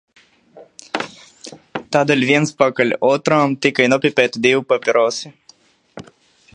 [1.95, 5.33] Tādēļ viens pakaļ otram tika nopīpēti divi papirosi.